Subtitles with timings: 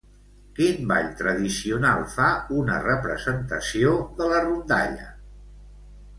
[0.59, 2.31] Quin ball tradicional fa
[2.63, 3.93] una representació
[4.23, 5.09] de la rondalla?